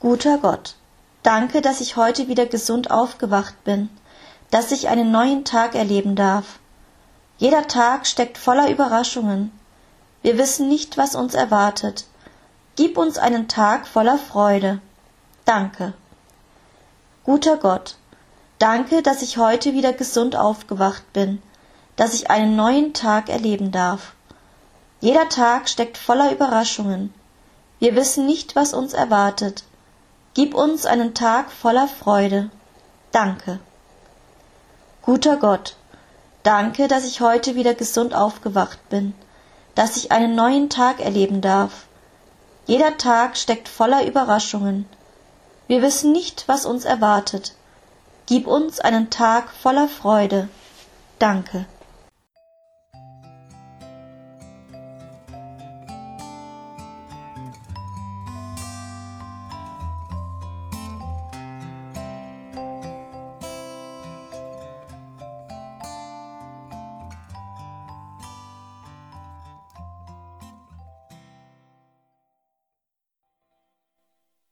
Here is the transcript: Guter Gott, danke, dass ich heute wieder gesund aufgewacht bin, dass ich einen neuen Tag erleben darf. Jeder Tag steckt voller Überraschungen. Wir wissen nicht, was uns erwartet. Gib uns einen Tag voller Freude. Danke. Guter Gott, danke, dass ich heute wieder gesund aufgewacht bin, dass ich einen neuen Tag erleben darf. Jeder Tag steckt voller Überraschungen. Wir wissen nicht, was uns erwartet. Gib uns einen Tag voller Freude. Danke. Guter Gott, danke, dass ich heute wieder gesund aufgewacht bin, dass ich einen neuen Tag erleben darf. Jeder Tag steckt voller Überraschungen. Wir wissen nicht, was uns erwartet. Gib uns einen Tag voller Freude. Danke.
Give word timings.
Guter 0.00 0.38
Gott, 0.38 0.76
danke, 1.22 1.60
dass 1.60 1.82
ich 1.82 1.96
heute 1.96 2.26
wieder 2.26 2.46
gesund 2.46 2.90
aufgewacht 2.90 3.64
bin, 3.64 3.90
dass 4.50 4.72
ich 4.72 4.88
einen 4.88 5.10
neuen 5.10 5.44
Tag 5.44 5.74
erleben 5.74 6.16
darf. 6.16 6.58
Jeder 7.36 7.68
Tag 7.68 8.06
steckt 8.06 8.38
voller 8.38 8.70
Überraschungen. 8.70 9.52
Wir 10.22 10.38
wissen 10.38 10.68
nicht, 10.68 10.96
was 10.96 11.14
uns 11.14 11.34
erwartet. 11.34 12.06
Gib 12.76 12.96
uns 12.96 13.18
einen 13.18 13.46
Tag 13.46 13.86
voller 13.86 14.16
Freude. 14.16 14.80
Danke. 15.44 15.92
Guter 17.24 17.58
Gott, 17.58 17.96
danke, 18.58 19.02
dass 19.02 19.20
ich 19.20 19.36
heute 19.36 19.74
wieder 19.74 19.92
gesund 19.92 20.34
aufgewacht 20.34 21.12
bin, 21.12 21.42
dass 21.96 22.14
ich 22.14 22.30
einen 22.30 22.56
neuen 22.56 22.94
Tag 22.94 23.28
erleben 23.28 23.70
darf. 23.70 24.14
Jeder 25.00 25.28
Tag 25.28 25.68
steckt 25.68 25.98
voller 25.98 26.32
Überraschungen. 26.32 27.12
Wir 27.80 27.94
wissen 27.96 28.24
nicht, 28.24 28.56
was 28.56 28.72
uns 28.72 28.94
erwartet. 28.94 29.64
Gib 30.34 30.54
uns 30.54 30.86
einen 30.86 31.12
Tag 31.12 31.50
voller 31.50 31.88
Freude. 31.88 32.50
Danke. 33.10 33.58
Guter 35.02 35.36
Gott, 35.36 35.74
danke, 36.44 36.86
dass 36.86 37.04
ich 37.04 37.20
heute 37.20 37.56
wieder 37.56 37.74
gesund 37.74 38.14
aufgewacht 38.14 38.88
bin, 38.90 39.12
dass 39.74 39.96
ich 39.96 40.12
einen 40.12 40.36
neuen 40.36 40.70
Tag 40.70 41.00
erleben 41.00 41.40
darf. 41.40 41.86
Jeder 42.66 42.96
Tag 42.96 43.36
steckt 43.36 43.68
voller 43.68 44.06
Überraschungen. 44.06 44.88
Wir 45.66 45.82
wissen 45.82 46.12
nicht, 46.12 46.46
was 46.46 46.64
uns 46.64 46.84
erwartet. 46.84 47.54
Gib 48.26 48.46
uns 48.46 48.78
einen 48.78 49.10
Tag 49.10 49.50
voller 49.50 49.88
Freude. 49.88 50.48
Danke. 51.18 51.66